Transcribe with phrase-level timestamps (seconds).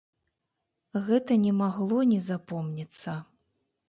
[1.09, 3.11] Гэта не магло не запомніцца.